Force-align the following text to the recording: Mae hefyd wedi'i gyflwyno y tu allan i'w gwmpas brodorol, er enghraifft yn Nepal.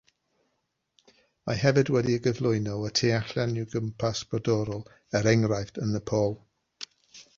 Mae 1.49 1.59
hefyd 1.63 1.91
wedi'i 1.95 2.21
gyflwyno 2.27 2.77
y 2.87 2.91
tu 3.01 3.11
allan 3.17 3.53
i'w 3.65 3.69
gwmpas 3.75 4.23
brodorol, 4.33 4.83
er 5.21 5.31
enghraifft 5.35 5.79
yn 5.85 5.95
Nepal. 5.99 6.35